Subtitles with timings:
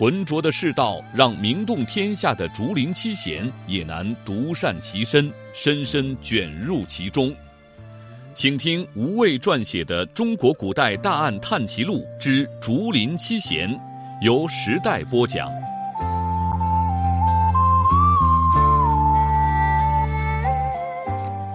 [0.00, 7.30] 浑浊的世道，让名动天下的竹林七贤也难独善其身，深深卷入其中。
[8.34, 13.68] 请听吴畏撰写的《中国古代大案探奇录之竹林七贤》，
[14.22, 15.50] 由时代播讲。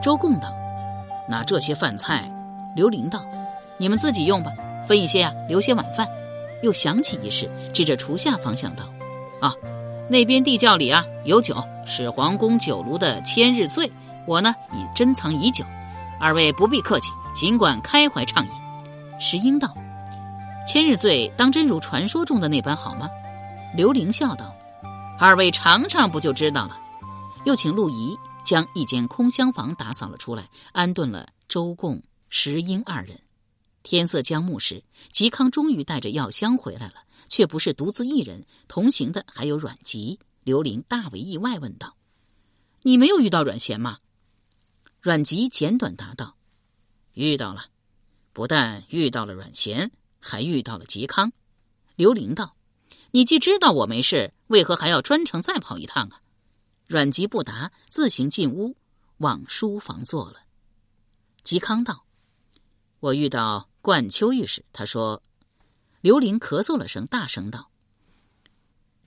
[0.03, 0.55] 周贡道
[1.27, 2.31] ：“那这些饭菜。”
[2.77, 3.25] 刘伶道
[3.79, 4.51] ：“你们自己用吧，
[4.87, 6.07] 分一些呀，留些晚饭。”
[6.65, 8.91] 又想起一事，指着厨下方向道
[9.39, 9.53] ：“啊，
[10.09, 13.89] 那边地窖里啊有酒，是皇宫酒炉的千日醉。
[14.25, 15.63] 我呢已珍藏已久，
[16.19, 18.51] 二位不必客气，尽管开怀畅饮。”
[19.21, 19.71] 石英道
[20.67, 23.07] ：“千日醉当真如传说中的那般好吗？”
[23.77, 24.51] 刘伶笑道
[25.19, 26.79] ：“二位尝尝不就知道了。”
[27.45, 33.19] 又请陆仪将一间空厢房打扫了出来，安顿了周贡、石英二人。
[33.85, 34.83] 天色将暮时，
[35.13, 40.19] 嵇康终于带着药箱回来了，却不是独自一人，同行的还有阮籍。
[40.43, 41.95] 刘伶大为意外，问道
[42.81, 43.99] ：“你没有遇到阮咸吗？”
[45.01, 46.35] 阮籍简短答道
[47.13, 47.67] ：“遇到了，
[48.33, 51.31] 不但遇到了阮咸，还遇到了嵇康。”
[51.95, 52.57] 刘伶道
[53.11, 56.21] ：“你既知道我没事，为何还要专程再跑一趟啊？”
[56.87, 58.75] 阮籍不答，自行进屋
[59.17, 60.39] 往书房坐了。
[61.43, 62.07] 嵇康道
[62.99, 65.21] ：“我遇到。”冠秋御史他说
[66.01, 67.69] ：“刘伶咳嗽了声，大声道：‘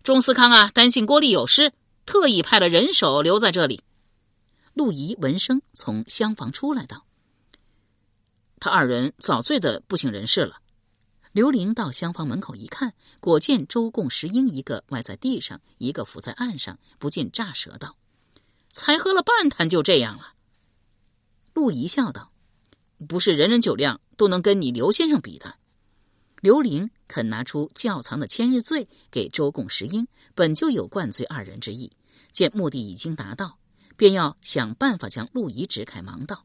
[0.04, 1.72] 钟思康啊，担心郭丽有失，
[2.06, 3.82] 特意派了人手留在这里。’”
[4.74, 7.04] 陆仪闻声从厢房出来道
[8.60, 10.60] ：“他二人早醉的不省人事了。”
[11.34, 17.96] 刘玲到厢房门口一看，果见周贡、石英一个歪在地上，一个伏在岸上，不禁炸舌道
[18.70, 20.34] ：“才喝了半坛就这样了。”
[21.52, 22.30] 陆仪笑道。
[23.06, 25.54] 不是人人酒量都能跟你刘先生比的。
[26.40, 31.92] 刘伶肯拿出窖藏的千日醉给周贡、石英，本就有灌醉二人之意。
[32.32, 33.58] 见目的已经达到，
[33.96, 36.44] 便要想办法将陆仪支开，忙道：“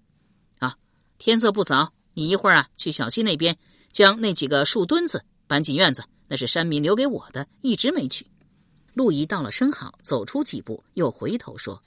[0.58, 0.76] 啊，
[1.20, 3.56] 天色不早，你一会儿啊去小溪那边，
[3.92, 8.26] 将那几个树墩子搬进院子，那是山民留给我的，一直没取。”
[8.96, 11.84] 陆仪道了声好，走出几步，又回头说：“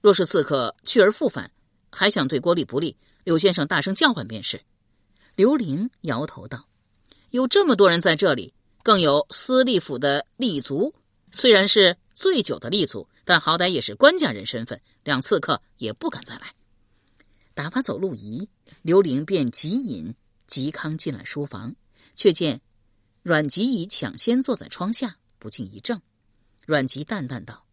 [0.00, 1.50] 若是刺客去而复返，
[1.92, 4.60] 还想对郭丽不利。”柳先生大声叫唤便是。
[5.36, 6.68] 刘伶摇头道
[7.30, 10.94] ：“有这么多人在这里，更有司隶府的立足，
[11.30, 16.54] 虽然是醉酒的立足，但好歹也是官家人身份，两刺客也不敢再来。”
[17.54, 18.48] 打发走陆仪，
[18.82, 20.14] 刘玲便急引
[20.48, 21.74] 嵇康进来书房，
[22.14, 22.60] 却见
[23.22, 26.00] 阮籍已抢先坐在窗下，不禁一怔。
[26.66, 27.64] 阮籍淡淡道：“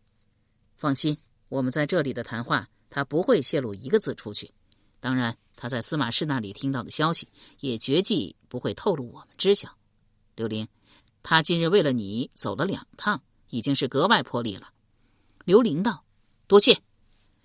[0.76, 1.18] 放心，
[1.50, 4.52] 我们在这里的谈话，他不会泄露一个字出去。”
[5.00, 7.28] 当然，他在司马氏那里听到的消息，
[7.60, 9.78] 也绝计不会透露我们知晓。
[10.36, 10.68] 刘玲，
[11.22, 14.70] 他今日为了你走了两趟，已经是格外破例了。
[15.46, 16.04] 刘玲道
[16.48, 16.82] ：“多谢。”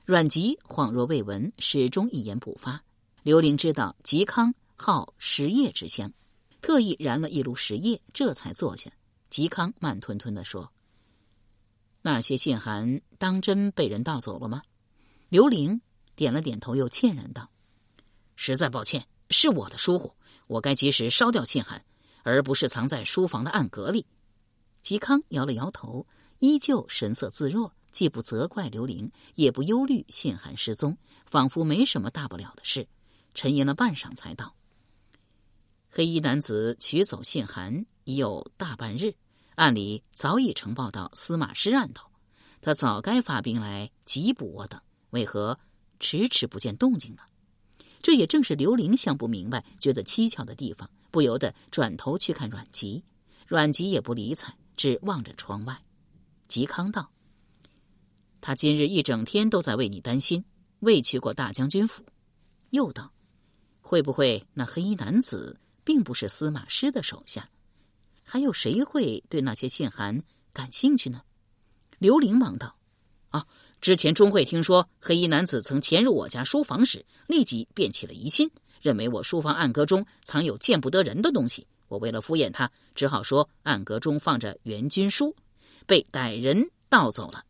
[0.04, 2.82] 阮籍恍若未闻，始终一言不发。
[3.22, 6.12] 刘玲知道嵇康好食叶之香，
[6.60, 8.90] 特意燃了一炉食叶，这才坐下。
[9.30, 10.72] 嵇康慢吞吞的说
[12.02, 14.62] ：“那些信函当真被人盗走了吗？”
[15.28, 15.80] 刘玲。
[16.14, 17.50] 点了点头，又歉然道
[18.36, 20.14] ：“实在抱歉，是我的疏忽，
[20.46, 21.84] 我该及时烧掉信函，
[22.22, 24.06] 而不是藏在书房的暗格里。”
[24.82, 26.06] 嵇康摇了摇头，
[26.38, 32.88] 依旧神色自若，既不责怪刘伶，也不忧虑信函失踪，仿佛没什么大不了的事。
[33.34, 34.54] 沉吟了半晌，才道
[35.88, 39.14] ：“黑衣男子取走信函已有大半日，
[39.54, 42.10] 按理早已呈报到司马师案头，
[42.60, 44.80] 他早该发兵来缉捕我等，
[45.10, 45.58] 为何？”
[46.02, 47.22] 迟迟不见动静呢，
[48.02, 53.02] 这也正是刘玲想不明白、觉得蹊跷的地方，不由得转头去看阮籍。
[53.46, 55.80] 阮籍也不理睬，只望着窗外。
[56.48, 57.12] 嵇康道
[58.42, 60.44] ：“他今日一整天都在为你担心，
[60.80, 62.04] 未去过大将军府。”
[62.70, 63.12] 又道
[63.80, 67.48] ：“会不会那黑衣男子并不是司马师的手下？
[68.24, 70.20] 还有谁会对那些信函
[70.52, 71.22] 感兴趣呢？”
[72.00, 72.76] 刘玲忙道
[73.30, 73.46] ：“啊。”
[73.82, 78.48] 之前钟会听说黑衣男子曾潜入我家书房时，立即便起了疑心，
[78.80, 81.66] 认为我书房暗格中藏有见不得人的东西。
[81.88, 85.34] 我为了敷衍他，只好说暗格中放着援军书，
[85.84, 87.42] 被歹人盗走了。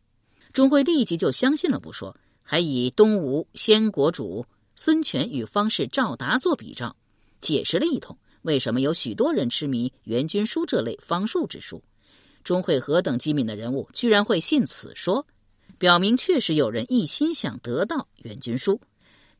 [0.53, 4.43] 钟会立即就相信了不说，还以东吴先国主
[4.75, 6.95] 孙权与方士赵达做比照，
[7.41, 11.79] 解释了一通为什么有许多人痴迷袁军书这类方术之书。
[12.43, 15.25] 钟会何等机敏的人物，居然会信此说，
[15.83, 18.79] 表明确实有人一心想得到袁君书。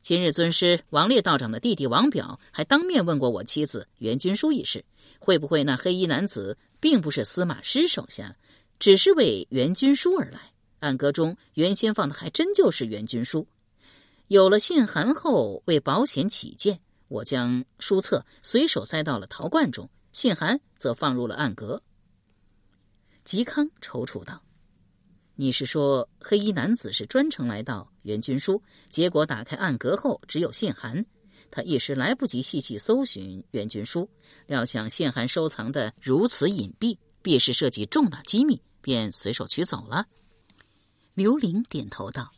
[0.02, 4.84] 今日尊师王烈道长的弟弟王表还当面问过我妻子袁君书一事，
[5.18, 8.36] 会不会那黑衣男子并不是司马师手下，
[8.78, 10.52] 只是为袁君书而来？
[10.80, 13.46] 暗格中原先放的还真就是袁君书。
[14.28, 21.82] 有了信函后，为保险起见，我将书册随手塞到了陶罐中，信函则放入了暗格。
[23.24, 24.42] 嵇康踌躇道
[25.36, 31.04] ：“你是说黑衣男子是专程来到袁军书，结果打开暗格后只有信函，
[31.50, 34.08] 他一时来不及细细搜寻袁军书，
[34.46, 40.06] 料想信函收藏的如此隐蔽，必是涉及重大机密，便随手取走了。”
[41.14, 42.32] 刘玲点头道：“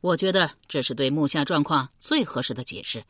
[0.00, 3.02] 我觉得这是对目下状况最合适的解释。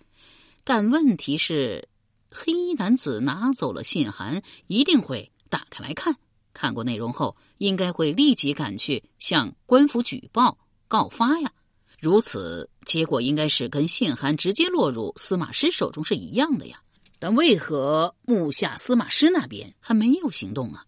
[0.64, 1.86] 但问题是，
[2.30, 6.16] 黑衣男子拿走了信函，一定会打开来看。
[6.58, 10.58] 看过内容后，应该会立即赶去向官府举报
[10.88, 11.52] 告发呀。
[12.00, 16.82] 如此结果，应该是跟信函直接落入司马师手中是一样的呀。
[17.20, 20.84] 但为何目下司马师那边还没有行动啊？”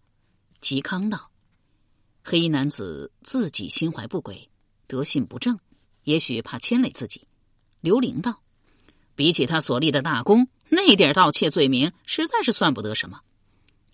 [0.61, 1.31] 嵇康道。
[2.21, 4.49] 黑衣男子自己心怀不轨，
[4.87, 5.57] 德性不正，
[6.03, 7.25] 也许怕牵累自己。
[7.79, 8.43] 刘玲道
[9.15, 13.21] ：“比起他所立的大功，那点盗窃罪名实在是算不得什么。”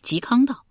[0.04, 0.66] 嵇康道：“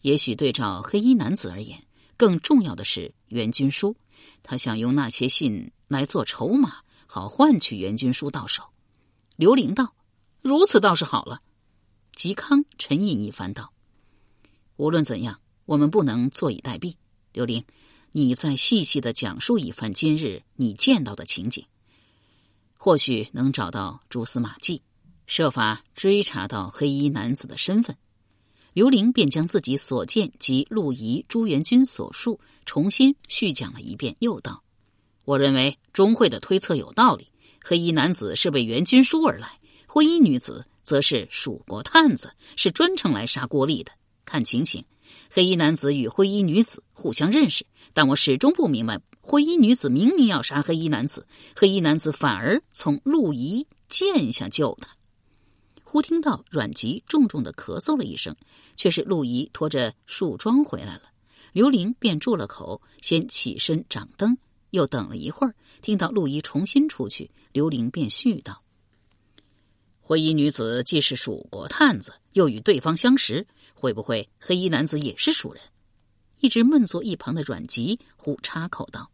[0.00, 1.82] 也许对照黑衣男子而言，
[2.16, 3.96] 更重要的是袁军书，
[4.42, 8.64] 他想用那些信来做筹码，好换取袁军书到手。”
[9.36, 9.94] 刘玲道
[10.42, 11.40] ：“如此倒是好了。”
[12.16, 13.72] 嵇康沉吟一番道
[14.76, 16.96] ：“无论怎样。”我们不能坐以待毙，
[17.32, 17.64] 刘玲，
[18.10, 21.64] 你再细细的讲述一番今日你见到的情景，
[22.76, 24.82] 或许能找到蛛丝马迹，
[25.28, 27.96] 设法追查到黑衣男子的身份。
[28.72, 34.62] 刘玲便将自己所见及陆仪、朱元军所述重新叙讲了一遍，又道
[35.24, 37.28] ：“我认为钟会的推测有道理，
[37.62, 43.92] 黑衣男子是为元军书而来，灰衣女子则是蜀国探子，是专程来杀郭丽的。
[44.24, 44.84] 看情形。”
[45.28, 51.26] 黑衣男子与灰衣女子互相认识，但我始终不明白，灰衣女子明明要杀黑衣男子，
[51.56, 54.94] 黑衣男子反而从陆仪剑下救他。
[55.92, 58.36] 忽听到阮籍重重的咳嗽了一声，
[58.76, 61.10] 却是陆仪拖着树桩回来了。
[61.52, 64.38] 刘玲便住了口，先起身掌灯，
[64.70, 68.62] 又等了一会儿，听到陆仪重新出去，刘玲便续道
[70.00, 73.44] ：“灰衣女子既是蜀国探子，又与对方相识。”
[73.74, 75.60] 会不会黑衣男子也是蜀人？
[76.38, 79.10] 一直闷坐一旁的阮籍忽插口道：“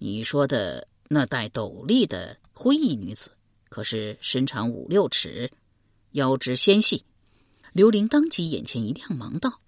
[0.00, 3.32] 你说的那戴斗笠的灰衣女子，
[3.72, 5.50] 可是身长五六尺，
[6.10, 7.06] 腰肢纤细？”
[7.72, 9.62] 刘玲当即眼前一亮，忙道：“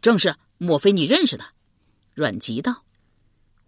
[0.00, 1.52] 正是，莫非你认识他？”
[2.16, 2.86] 阮籍道：“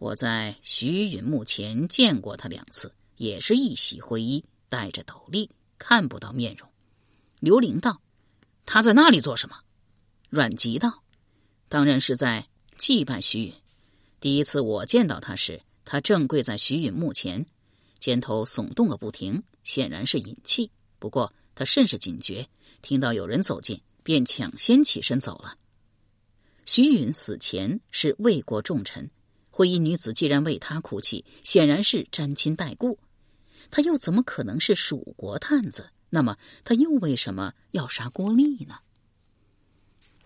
[0.01, 6.67] 我在徐允墓前见过他两次，也是一袭灰衣，戴着斗笠，看不到面容。”
[7.41, 8.01] 刘玲道。
[8.65, 9.57] 他在那里做什么？
[10.31, 11.03] 阮籍道
[11.69, 12.49] ：“当然是在
[12.79, 13.53] 祭拜徐允。
[14.19, 17.44] 第一次我见到他时，他正跪在徐允墓前，
[18.05, 20.70] 肩头耸动个不停，显然是引气。
[20.99, 22.46] 不过他甚是警觉，
[22.82, 25.56] 听到有人走近，便抢先起身走了。
[26.67, 29.11] 徐允死前是魏国重臣，
[29.49, 32.99] 灰衣女子既然为他哭泣，显然是沾亲带故。
[33.70, 38.81] 他又怎么可能是蜀国探子？”那么他又为什么要杀郭丽呢？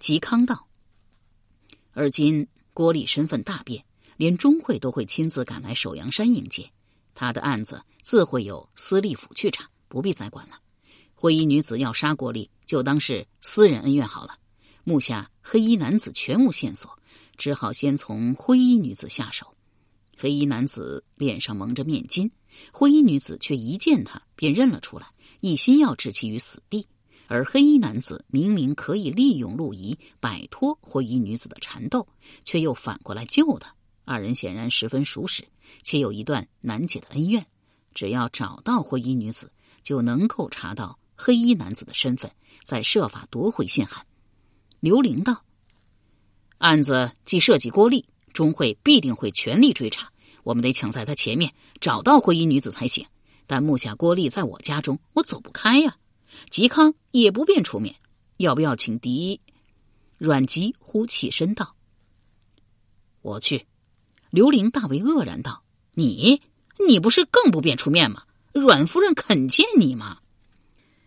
[0.00, 0.66] 嵇康道
[1.94, 3.84] ：“而今郭丽身份大变，
[4.16, 6.72] 连钟会都会亲自赶来首阳山迎接，
[7.18, 10.54] 他的案子自会有司隶府去查，不必再管了。
[11.14, 14.36] 灰衣女子要杀郭丽，就当是私人恩怨好了。
[14.84, 16.96] 目下黑衣男子全无线索，
[17.36, 19.52] 只好先从灰衣女子下手。
[20.16, 22.30] 黑衣男子脸上蒙着面巾，
[22.70, 25.08] 灰衣女子却一见他便认了出来。”
[25.40, 26.86] 一心要置其于死地，
[27.28, 32.06] 而黑衣男子明明可以利用陆仪摆脱灰衣女子的缠斗，
[32.44, 33.72] 却又反过来救他。
[34.04, 35.44] 二人显然十分熟识，
[35.82, 37.46] 且有一段难解的恩怨。
[37.94, 39.50] 只要找到灰衣女子，
[39.82, 42.30] 就能够查到黑衣男子的身份，
[42.64, 44.06] 再设法夺回信函。
[44.80, 45.42] 刘玲道
[46.58, 50.12] ：“案子既涉及郭丽，钟会必定会全力追查，
[50.44, 53.06] 我们得抢在他前面，找到灰衣女子才行。”
[53.48, 55.96] 但目下郭丽在我家中，我走不开呀。
[56.50, 57.96] 嵇康也不便出面，
[58.36, 59.40] 要不要请敌？
[60.18, 61.74] 阮籍忽起身道
[63.22, 63.66] ：“我去。”
[64.30, 65.62] 刘玲大为愕然道
[65.94, 66.42] ：“你，
[66.86, 68.22] 你不是更不便出面吗？
[68.52, 70.18] 阮夫人肯见你吗？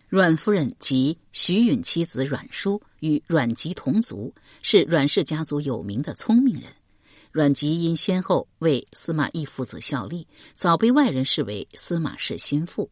[0.09, 6.63] 阮夫人及徐允妻子阮叔与阮籍同族，是阮氏家族有名的聪明人。
[7.31, 12.89] 阮籍因先后为司马懿父子效力，早被外人视为司马氏心腹。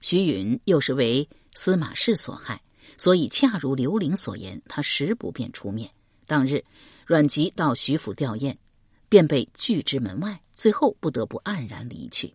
[0.00, 2.60] 徐允又是为司马氏所害，
[2.98, 5.90] 所以恰如刘玲所言，他实不便出面。
[6.26, 6.62] 当日，
[7.06, 8.54] 阮籍到徐府吊唁，
[9.08, 12.34] 便被拒之门外，最后不得不黯然离去。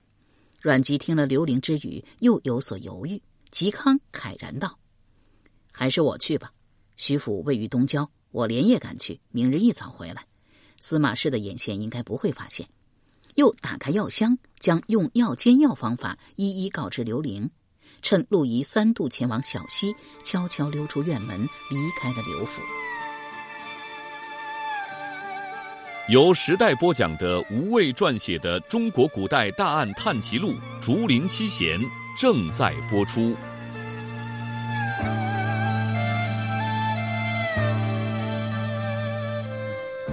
[0.62, 3.22] 阮籍听了刘伶之语，又有所犹豫。
[3.52, 4.80] 嵇康慨然道
[5.72, 6.52] ：“还是我去吧。
[6.96, 10.26] 徐府位于东郊，我连夜赶去，明日一早回来。
[10.80, 12.68] 司马氏的眼线应该不会发现。”
[13.36, 17.50] 又打开药箱，将用药煎药方法一一告知刘伶。
[18.02, 22.62] 趁陆仪三度前往小溪，悄悄溜出院门，离开了刘府。
[26.10, 31.80] 由时代播讲的吴畏撰写的《中国古代大案探奇录·竹林七贤》
[32.20, 33.34] 正在播出。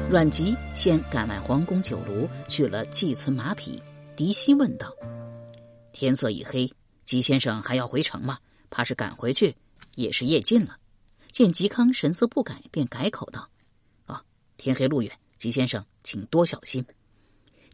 [0.09, 3.82] 阮籍先赶来皇宫酒楼，取了寄存马匹。
[4.14, 4.94] 狄希问道
[5.92, 6.70] ：“天色已黑，
[7.04, 8.38] 吉先生还要回城吗？
[8.70, 9.56] 怕是赶回去
[9.97, 10.76] 也是夜尽了。”
[11.32, 13.49] 见嵇康神色不改，便改口道
[14.06, 14.23] ：“啊，
[14.56, 16.85] 天黑路远。”吉先生，请多小心。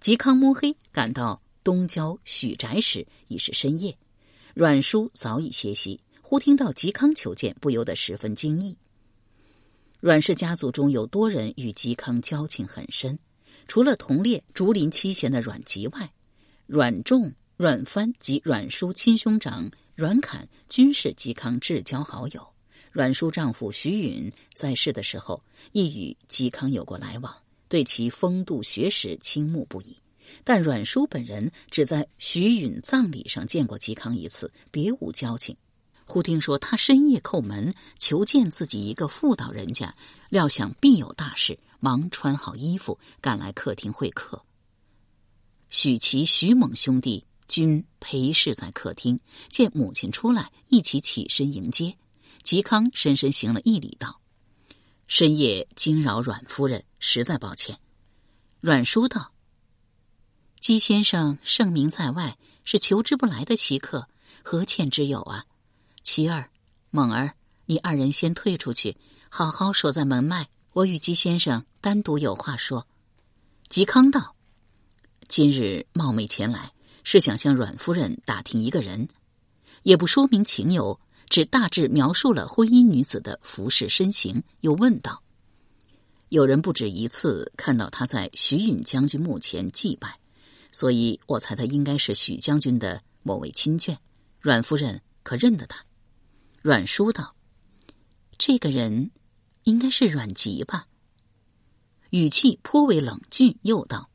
[0.01, 3.99] 嵇康摸黑赶到东郊许宅时，已是深夜。
[4.55, 8.77] 阮叔早已歇息，忽听到嵇康求见，不由得十分惊异。
[9.99, 13.19] 阮氏家族中有多人与嵇康交情很深，
[13.67, 16.13] 除了同列竹林七贤的阮籍外，
[16.67, 22.49] 阮仲、阮帆及阮叔亲兄长阮侃均是嵇康至交好友。
[22.93, 25.43] 阮叔丈夫徐允在世的时候，
[25.73, 27.35] 亦与嵇康有过来往。
[27.69, 29.97] 对其风度学识倾慕不已，
[30.45, 35.57] 但阮叔本人只在徐允葬礼上见过嵇康一次，别无交情。
[36.05, 39.95] 忽听说他深夜叩门求见自己一个妇道人家，
[40.29, 44.41] 料想必有大事，忙穿好衣服赶来客厅会客。
[45.69, 49.19] 许其、徐猛兄弟均陪侍在客厅，
[49.51, 51.97] 见母亲出来，一起起身迎接。
[52.45, 54.21] 嵇康深深行了一礼，道。
[55.07, 57.79] 深夜惊扰阮夫人，实在抱歉。
[58.61, 59.33] 阮叔道
[60.61, 64.09] ：“姬先生盛名在外，是求之不来的稀客，
[64.43, 65.45] 何欠之有啊？”
[66.03, 66.51] 琪儿、
[66.91, 67.35] 猛儿，
[67.67, 68.97] 你二人先退出去，
[69.29, 72.87] 好好守在门外，我与姬先生单独有话说。
[73.71, 74.35] 嵇康道
[75.29, 76.73] ：“今日冒昧前来，
[77.05, 79.09] 是想向阮夫人打听一个人，
[79.85, 80.99] 也不说明情由。”
[81.29, 85.23] 只大致描述了婚姻女子的服饰身形，又问道
[86.31, 90.19] ：“有人不止一次看到她在徐允将军墓前祭拜，
[90.73, 93.97] 所以我猜她应该是许将军的某位亲眷。
[94.41, 95.85] 阮夫人可认得他？”
[96.63, 97.35] 阮叔道
[98.39, 99.11] ：“这个人
[99.65, 100.87] 应该是阮籍吧？”
[102.11, 104.11] 语气颇为冷峻，又道：“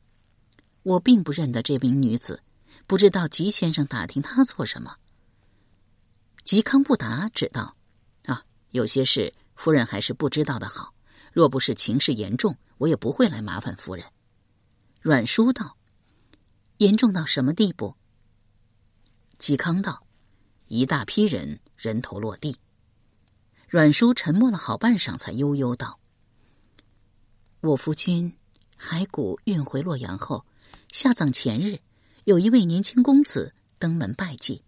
[0.82, 2.42] 我并不认得这名女子，
[2.86, 4.96] 不知道吉先生打听她做什么。”
[6.44, 7.76] 嵇康不答，只道
[8.26, 10.92] ：“啊，有些事夫人还是不知道的好。
[11.32, 14.04] 若不是情势严重，我也不会来麻烦夫人。”
[15.00, 15.76] 阮叔道
[16.78, 17.96] ：“严重到什么地步？”
[19.38, 20.06] 嵇康道
[20.68, 22.58] ：“一大批人人头落地。”
[23.68, 25.98] 阮叔沉默了好半晌，才悠悠道
[27.62, 28.36] ：“我夫君
[28.78, 30.44] 骸骨运回洛阳后，
[30.90, 31.78] 下葬前日，
[32.24, 34.62] 有一位年轻公子登门拜祭。”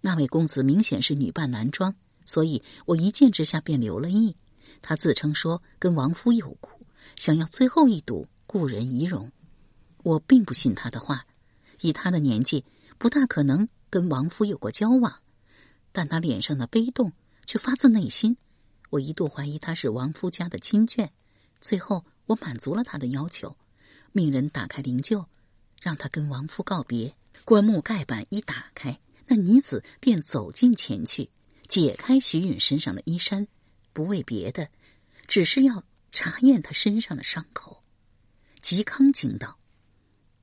[0.00, 4.36] 那位公子明显是女扮男装，所以我一见之下便留了意。
[4.82, 6.70] 他自称说跟王夫有故，
[7.16, 9.30] 想要最后一睹故人遗容。
[10.02, 11.26] 我并不信他的话，
[11.80, 12.64] 以他的年纪，
[12.98, 15.20] 不大可能跟王夫有过交往。
[15.92, 17.12] 但他脸上的悲动
[17.44, 18.36] 却发自内心，
[18.90, 21.08] 我一度怀疑他是王夫家的亲眷。
[21.60, 23.56] 最后，我满足了他的要求，
[24.12, 25.26] 命人打开灵柩，
[25.80, 27.16] 让他跟王夫告别。
[27.44, 28.98] 棺木盖板一打开。
[29.28, 31.28] 那女子便走近前去，
[31.66, 33.48] 解开徐允身上的衣衫，
[33.92, 34.70] 不为别的，
[35.26, 37.82] 只是要查验他身上的伤口。
[38.62, 39.58] 嵇康惊道：“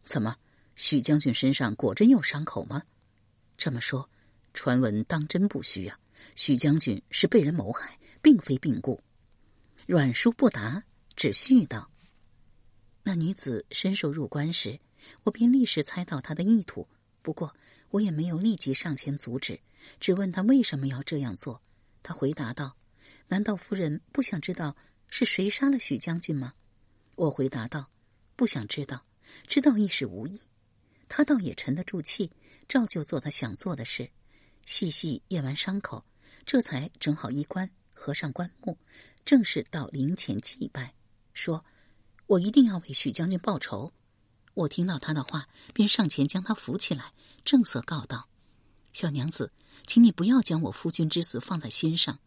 [0.03, 0.35] 怎么，
[0.75, 2.83] 许将军身上果真有伤口吗？”
[3.57, 4.09] 这么说，
[4.53, 5.97] 传闻当真不虚啊！
[6.35, 9.01] 许将军是被人谋害，并非病故。
[9.85, 10.83] 阮叔不答，
[11.15, 11.89] 只絮道
[13.03, 14.79] ：“那女子身受入关时，
[15.23, 16.85] 我便立时猜到她的意图。
[17.21, 17.55] 不过。”
[17.93, 19.59] 我也没有立即上前阻止，
[19.99, 21.61] 只问他为什么要这样做。
[22.01, 22.75] 他回答道
[23.29, 24.75] ：“难道夫人不想知道
[25.09, 26.55] 是谁杀了许将军吗？”
[27.13, 27.91] 我回答道
[28.35, 29.05] ：“不想知道，
[29.47, 30.41] 知道亦是无益。”
[31.07, 32.31] 他倒也沉得住气，
[32.67, 34.09] 照旧做他想做的事，
[34.65, 36.03] 细细验完伤口，
[36.47, 38.75] 这才整好衣冠，合上棺木，
[39.23, 40.95] 正式到灵前祭拜，
[41.35, 41.63] 说
[42.25, 43.93] ：“我一定要为许将军报仇。”
[44.55, 48.29] 我听到他的话，便上前将他扶起来，正色告道
[48.93, 49.51] ：“小娘子，
[49.87, 52.19] 请你不要将我夫君之死放在心上，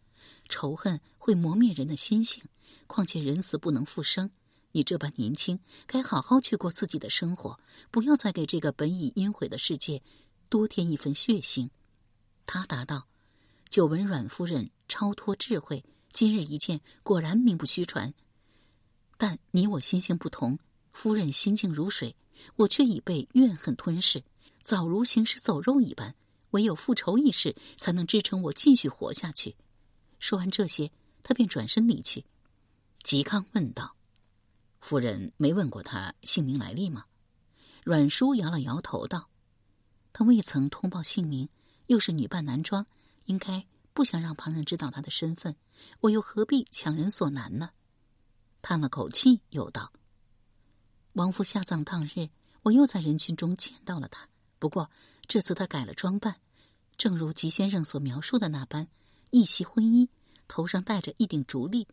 [0.49, 2.43] 仇恨会磨灭人的心性。
[2.85, 4.29] 况且人死不能复生，
[4.73, 7.59] 你这般年轻，该好好去过自己的生活，
[7.91, 10.01] 不要再给这个本已阴毁的世界
[10.49, 11.69] 多添一份血腥。”
[12.45, 13.07] 他答道
[13.69, 18.13] ：“久闻阮夫人超脱智慧，今日一见，果然名不虚传。
[19.17, 20.59] 但你我心性不同。”
[20.97, 22.15] 夫人心静如水，
[22.55, 24.23] 我却已被怨恨吞噬，
[24.63, 26.15] 早如行尸走肉一般。
[26.51, 29.55] 唯有复仇一事，才能支撑我继续活下去。
[30.17, 32.25] 说完这些，他便转身离去。
[33.03, 33.95] 嵇康问道
[34.81, 37.05] ：“夫人没问过他姓名来历吗？”
[37.85, 39.29] 阮叔摇了摇头道
[40.11, 41.47] ：“他未曾通报姓名，
[41.85, 42.87] 又是女扮男装，
[43.25, 45.55] 应该不想让旁人知道他的身份。
[45.99, 47.69] 我又何必强人所难呢？”
[48.63, 49.93] 叹了口气，又道。
[51.17, 52.29] 王夫下葬当日，
[52.61, 54.29] 我又在人群中见到了他。
[54.59, 54.91] 不过
[55.25, 56.35] 这次他改了装扮，
[56.95, 58.87] 正如吉先生所描述的那般，
[59.31, 60.09] 一袭婚衣，
[60.47, 61.87] 头上戴着一顶竹笠。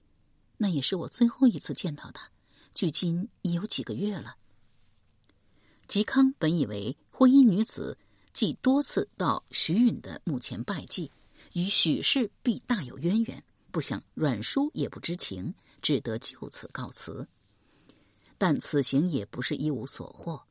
[0.59, 2.28] 那也是我最后一次见到他，
[2.75, 4.37] 距今已有几个月了。
[5.88, 7.97] 嵇康本以为婚衣女子
[8.35, 11.11] 既多次到许允的墓前拜祭，
[11.54, 17.26] 与许氏必大有渊源，不想阮叔也不知情，只得就此告辞。
[18.38, 20.42] 但此行也不是一无所获。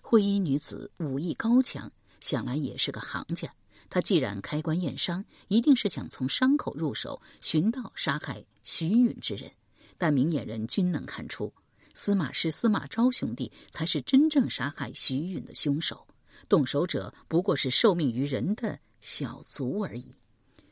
[0.00, 3.52] 灰衣女子武艺高强，想来也是个行家。
[3.88, 9.50] 她既然开棺验伤，一定是想从伤口入手，寻到杀害徐允之人。
[9.98, 11.52] 但明眼人均能看出，
[11.94, 16.06] 司马师、司马昭兄弟才是真正杀害徐允的凶手。
[16.48, 20.14] 动手者不过是受命于人的小卒而已。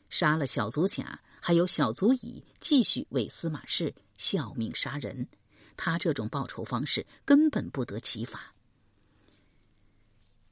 [0.09, 5.27] 杀了小卒甲，还有小卒乙继续为司马氏效命杀人。
[5.83, 8.53] 他这种报仇方式根本不得其法。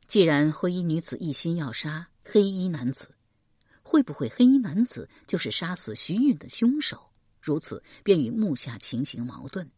[0.08, 3.14] 既然灰衣女子一心要杀黑衣男子，
[3.84, 7.12] 会不会黑衣男子就是杀死徐允的凶手？
[7.40, 9.70] 如此便与目下情形矛盾。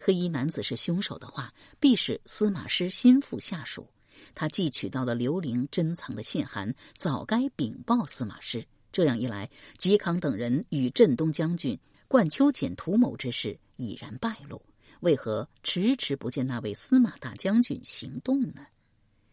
[0.00, 3.88] 黑衣男子是凶手的话，必是司马师心腹下属。
[4.34, 8.66] 他既取到了刘玲珍藏的信函，早该禀报司马师。
[8.90, 14.60] 这样一来，嵇康等人与镇东将军冠秋俭图谋之事已然败露。
[15.00, 18.66] 为何迟迟不见那位司马大将军行动呢？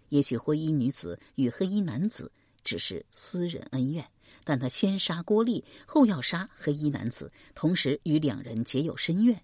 [0.09, 2.31] 也许灰衣女子与黑衣男子
[2.63, 4.05] 只是私人恩怨，
[4.43, 9.41] 但他先杀郭丽，后要杀黑衣男子，同时与两人结有深怨。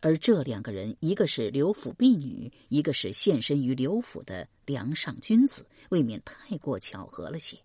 [0.00, 7.58] 而这两个人，一个是刘府婢女，一个是现身于刘府的梁上君子，未免太过巧合了些。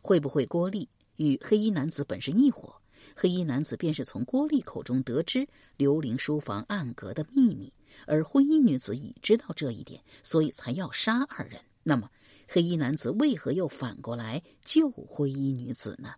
[0.00, 2.77] 会不会郭丽与黑衣男子本是一伙？
[3.20, 7.72] 黑衣男子便是从郭丽口中得知刘玲书房暗格的秘密，
[8.06, 11.60] 而灰衣女子已知道这一点，所以才要杀二人。
[11.82, 12.08] 那么，
[12.46, 16.14] 黑衣男子为何又反过来救灰衣女子呢？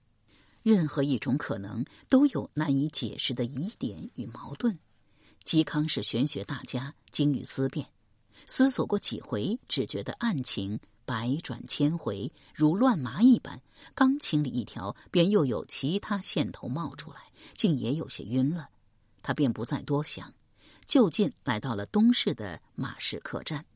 [0.62, 4.78] 任何一种可能都有难以解释的疑点与矛盾。
[5.42, 7.86] 嵇康是玄学大家，精于思辨，
[8.46, 10.78] 思索过几回，只觉得案情。
[11.10, 13.60] 百转千回，如乱麻一般。
[13.96, 17.16] 刚清理一条，便又有其他线头冒出来，
[17.56, 18.68] 竟也有些晕了。
[19.20, 20.32] 他便不再多想，
[20.86, 23.66] 就近来到了东市的马市客栈。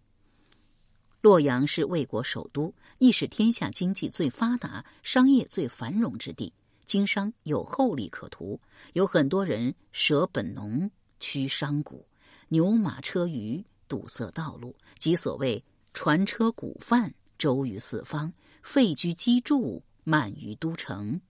[1.23, 6.53] 洛阳是魏国首都，亦是天下经济最发达、商业最繁荣之地，
[6.85, 8.61] 经商有厚利可图。
[8.93, 12.07] 有很多人舍本农，驱商贾，
[12.47, 17.13] 牛马车舆堵塞道路，即所谓船车古贩。
[17.39, 21.21] 周于四方，废居积筑，漫于都城，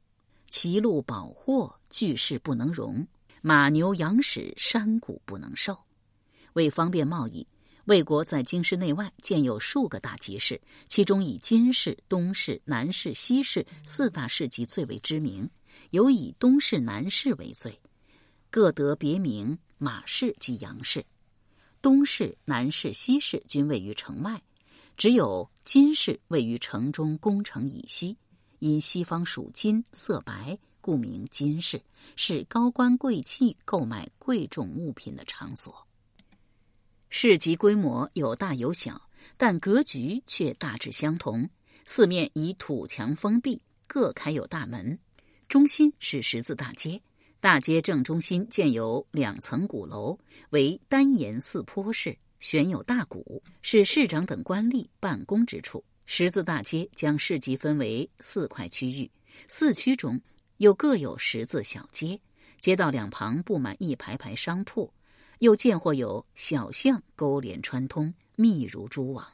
[0.49, 3.07] 歧路宝货，巨室不能容；
[3.43, 5.77] 马牛羊豕，山谷不能受。
[6.53, 7.47] 为方便贸易，
[7.87, 15.51] 魏国在京师内外建有数个大集市，其中以金市、东市、南市、西市四大市集最为知名，
[15.91, 17.81] 尤以东市、南市为最，
[18.51, 21.05] 各得别名马市及羊市。
[21.83, 24.43] 东市、南市、西市均位于城外。
[24.97, 28.17] 只有金市位于城中宫城以西，
[28.61, 31.83] 因西方属金，色白，故名金市，
[32.15, 35.87] 是高官贵戚购买贵重物品的场所。
[37.09, 41.49] 市集规模有大有小，但格局却大致相同。
[41.85, 44.99] 四面以土墙封闭，各开有大门。
[45.49, 47.01] 中心是十字大街，
[47.41, 50.19] 大街正中心建有两层鼓楼，
[50.51, 52.17] 为单檐四坡式。
[52.41, 55.85] 悬有大鼓，是市长等官吏办公之处。
[56.07, 59.11] 十字大街将市集分为四块区域，
[59.49, 60.21] 四区中
[60.59, 62.21] 又各有十字小街，
[62.61, 64.93] 街道两旁布满一排排商铺，
[65.39, 69.27] 又见或有小巷勾连穿通，密如蛛网。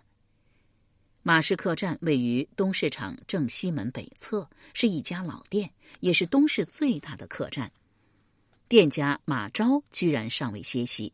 [1.23, 7.71] 马市客栈位于东市场正西门北侧，是一家老店，也是东市最大的客栈。
[8.69, 11.13] 店家马昭居然尚未歇息，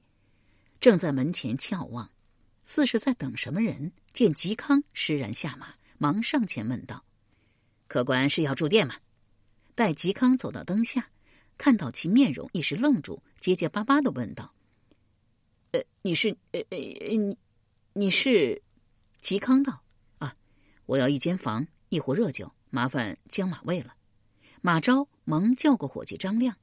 [0.80, 2.10] 正在门前眺望。
[2.68, 7.04] 似是在等什么人，见吉康施然下马，忙上前问道
[7.86, 8.96] ：“客官是要住店吗？”
[9.76, 11.08] 待吉康走到灯下，
[11.56, 14.52] 看到其面容，一时愣住，结结巴巴的问道
[15.70, 16.36] ：“呃，你是……
[16.50, 17.38] 呃呃，你
[17.92, 18.60] 你是？”
[19.22, 19.82] 吉康道
[20.18, 20.34] ：“啊，
[20.86, 23.94] 我要一间房，一壶热酒，麻烦将马喂了。”
[24.60, 26.56] 马昭忙叫过伙计张亮，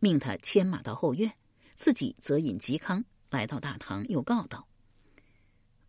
[0.00, 1.32] 命他牵马到后院，
[1.76, 4.66] 自己则引吉康来到大堂，又告道。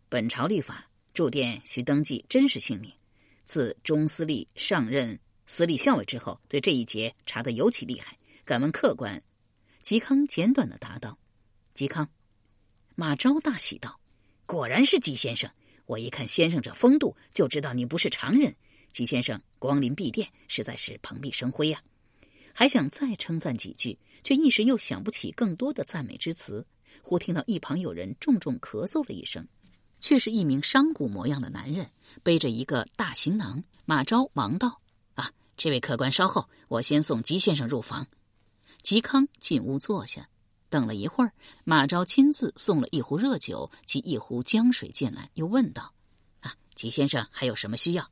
[0.08, 2.92] 本朝律法，住店需登记真实姓名。
[3.44, 8.18] 自中司隶上任司隶校尉之后，对这一节查得尤其厉害。
[8.44, 9.22] 敢问客官？
[9.84, 11.18] 嵇康简短的答道
[11.74, 12.10] ：“嵇康。”
[12.94, 14.00] 马昭大喜道
[14.44, 15.50] ：“果然是嵇先生！
[15.86, 18.54] 我一看先生这风度，就知道你不是常人。
[18.92, 21.82] 嵇先生光临敝店，实在是蓬荜生辉呀！”
[22.52, 26.66] 还想再称赞几句，却一时又想不起更多的赞美之词。
[27.02, 29.46] 忽听到一旁有人重重咳嗽了一声。
[30.00, 31.90] 却是一名商贾模样的男人，
[32.22, 33.64] 背着一个大行囊。
[33.84, 34.80] 马昭忙道
[35.14, 38.06] ：“啊，这位客官稍后，我先送吉先生入房。”
[38.80, 40.28] 吉康进屋坐下，
[40.68, 41.32] 等了一会儿，
[41.64, 45.92] 马昭亲自送了一壶热酒及一壶姜水进来，又问道
[46.42, 48.08] ：“啊，吉先生还有什么需要？”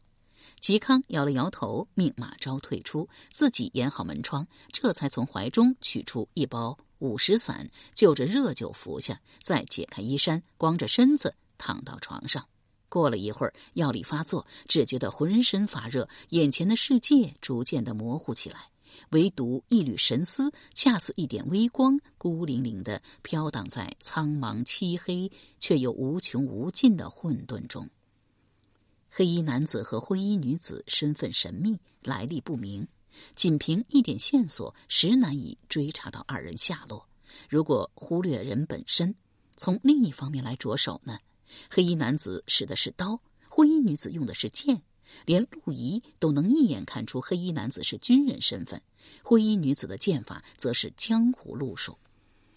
[0.58, 11.34] 吉康摇了摇头，命马昭退出，自己掩好门窗，这才从怀中取出一包五石散，就着热酒服下，再解开衣衫，光着身子。
[11.58, 12.46] 躺到床上，
[12.88, 18.68] 过了一会儿，药力发作，只觉得浑身发热，眼前的世界逐渐的模糊起来，
[19.12, 27.88] 唯独一缕神思，恰似一点微光，孤零零的飘荡在苍茫漆黑却又无穷无尽的混沌中。
[29.08, 32.86] 黑衣男子和灰衣女子身份神秘，来历不明，
[33.34, 37.08] 仅凭一点线索，实难以追查到二人下落。
[37.48, 39.14] 如果忽略人本身，
[39.56, 41.18] 从另一方面来着手呢？
[41.70, 44.82] 黑衣男子使的是刀，灰衣女子用的是剑，
[45.24, 48.80] 连陆仪都能一眼看出黑衣男子是军人身份，
[49.22, 51.96] 灰衣女子的剑法则是江湖路数。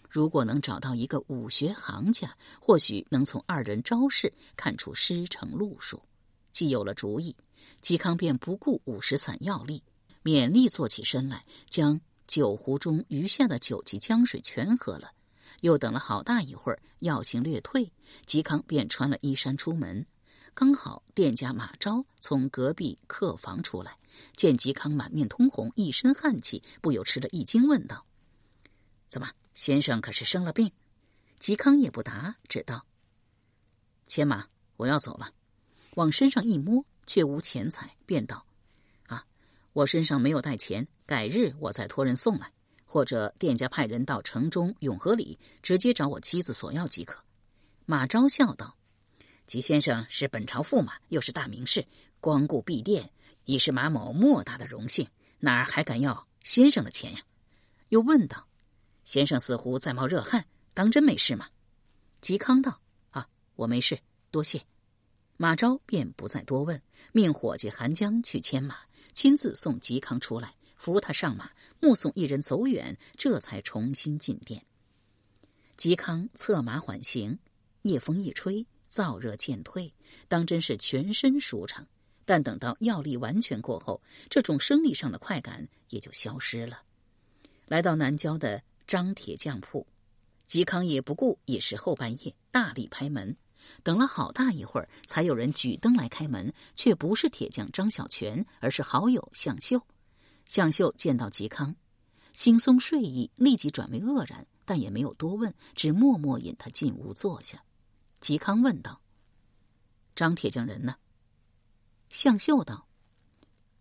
[0.08, 6.02] 如果能找到一个武学行家，或许能从二人招式看出师承路数。
[6.50, 7.36] 既有了主意，
[7.80, 9.80] 嵇康便不顾五十散药力，
[10.22, 15.12] 勉力坐起身来，将酒壶中余下的酒及姜水全喝了。
[15.60, 17.92] 又等了好大一会儿，药性略退，
[18.26, 20.06] 嵇康便穿了衣衫出门。
[20.54, 23.96] 刚好店家马昭从隔壁客房出来，
[24.36, 28.04] 见嵇康满面通红，一身汗气，不由吃了一惊，问道
[29.08, 30.70] ：“怎么，先生可是生了病？”
[31.40, 32.84] 嵇康也不答，只道
[34.08, 35.30] ：“牵马，我要走了。”
[35.96, 38.46] 往身上一摸，却无钱财，便道：“，
[39.80, 42.52] 我身上没有带钱，改日我再托人送来。”
[42.84, 47.24] 或者店家派人到城中永和里，直接找我妻子索要即可。
[47.86, 48.76] 马昭笑道
[49.46, 51.86] ：“吉先生是本朝驸马，又是大名士，
[52.20, 53.08] 光顾敝店
[53.44, 57.20] 已是马某莫大的荣幸，哪儿还敢要先生的钱呀？”
[57.88, 58.46] 又问道
[59.04, 61.48] ：“先生似乎在冒热汗，当真没事吗？”
[62.20, 63.98] 嵇康道：“啊，我没事，
[64.30, 64.60] 多谢。”
[65.38, 68.76] 马昭便不再多问，命伙计韩江去牵马，
[69.12, 70.54] 亲自送嵇康出来。
[70.76, 74.64] 扶他上马，目送一人走远，这才重新进殿。
[75.76, 77.38] 嵇康策马缓行，
[77.82, 79.92] 夜风一吹，燥热渐退，
[80.26, 81.86] 当真是全身舒畅。
[82.24, 86.80] 但等到药力完全过后，这种生理上的快感也就消失了。
[87.66, 89.86] 来到南郊的张铁匠铺，
[90.48, 93.36] 嵇康也不顾已是后半夜，大力拍门。
[93.82, 99.80] 等了好大一会儿，才有人举灯来开门，却不是铁匠张小泉，而是好友向秀。
[100.46, 101.76] 向秀见到嵇康，
[102.34, 107.62] 惺忪睡意立即转为愕然，但也没有多问，只默默引他进屋坐下。
[108.20, 109.00] 嵇康问道
[110.16, 110.96] ：“张铁匠人呢？”
[112.10, 112.86] 向秀道：“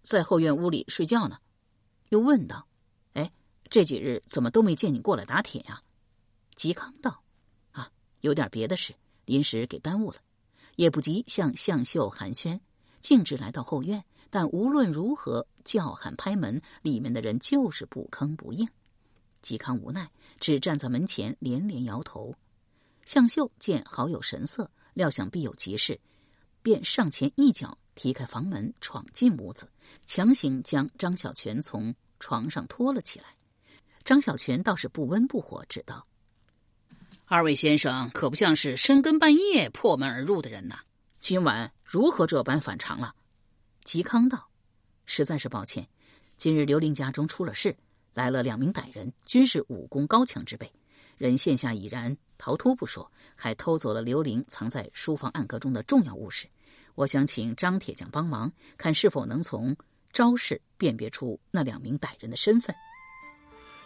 [0.04, 1.40] 在后院屋里睡觉呢。”
[2.10, 2.68] 又问道
[3.14, 3.32] ：“哎，
[3.70, 5.82] 这几日怎么都没见你过来打铁呀？”
[6.56, 7.24] 嵇康道
[7.72, 8.94] ：“啊，有点别的事，
[9.30, 10.18] 临时给耽误了，
[10.76, 12.60] 也不急向向秀寒暄，
[13.00, 18.68] 径直来到后院。”但无论如何叫喊拍门，里面的人就是不吭不应。
[19.44, 22.36] 嵇康无奈，只站在门前连连摇头。
[23.06, 26.00] 向秀见好友神色，料想必有急事，
[26.62, 29.72] 便上前一脚踢开房门，闯进屋子，
[30.06, 33.36] 强行将张小泉从床上拖了起来。
[34.04, 36.06] 张小泉倒是不温不火，只道
[37.32, 40.80] ：“二位先生可不像是深更半夜破门而入的人呐，
[41.20, 43.14] 今晚如何这般反常了？”
[43.86, 44.50] 嵇康道
[45.06, 45.88] ：“实在是抱歉，
[46.38, 47.78] 今日刘玲家中出了事，
[48.16, 50.74] 来了两名歹人，均是武功高强之辈。
[51.20, 56.48] 人现下已然逃脱不说，还偷走了刘玲藏在书房暗格中的重要物事。
[56.96, 59.78] 我想请张铁匠帮忙，看是否能从
[60.12, 62.76] 招式辨别出那两名歹人的身份。”